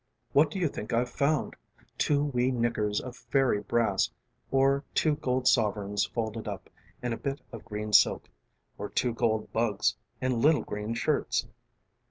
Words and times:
┬Ā┬ĀWhat 0.35 0.49
do 0.49 0.57
you 0.57 0.67
think 0.67 0.93
I've 0.93 1.11
foundŌĆö 1.13 1.51
┬Ā┬Ātwo 1.99 2.33
wee 2.33 2.49
knickers 2.49 2.99
of 3.01 3.15
fairy 3.15 3.61
brass, 3.61 4.09
┬Ā┬Āor 4.51 4.81
two 4.95 5.15
gold 5.17 5.47
sovereigns 5.47 6.07
folded 6.07 6.47
up 6.47 6.71
┬Ā┬Āin 7.03 7.13
a 7.13 7.17
bit 7.17 7.41
of 7.51 7.63
green 7.65 7.93
silk, 7.93 8.27
┬Ā┬Āor 8.79 8.95
two 8.95 9.13
gold 9.13 9.53
bugs 9.53 9.97
┬Ā┬Āin 10.23 10.41
little 10.41 10.63
green 10.63 10.95
shirts? 10.95 11.45